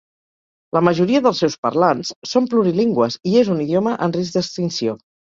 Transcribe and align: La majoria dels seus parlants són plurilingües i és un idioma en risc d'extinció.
La 0.75 0.81
majoria 0.85 1.19
dels 1.25 1.41
seus 1.43 1.55
parlants 1.65 2.09
són 2.31 2.47
plurilingües 2.53 3.17
i 3.33 3.37
és 3.41 3.51
un 3.57 3.61
idioma 3.65 3.93
en 4.07 4.15
risc 4.17 4.39
d'extinció. 4.39 4.97